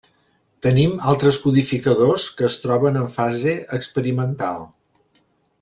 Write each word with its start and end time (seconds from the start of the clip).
Tenim 0.67 0.95
altres 1.11 1.37
codificadors 1.43 2.25
que 2.39 2.47
es 2.49 2.57
troben 2.65 2.99
en 3.05 3.15
fase 3.19 3.55
experimental. 3.81 4.69